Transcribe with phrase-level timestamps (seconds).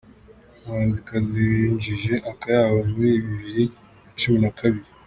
[0.63, 3.63] muhanzikazi winjije akayabo muri bibiri
[4.03, 4.89] nacumi nakabiri